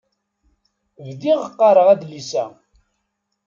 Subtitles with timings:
[1.07, 2.45] Bdiɣ qqareɣ adlis-a.